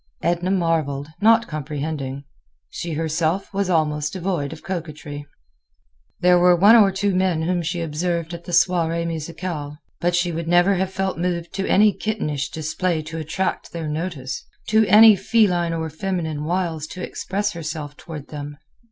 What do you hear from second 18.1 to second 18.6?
them.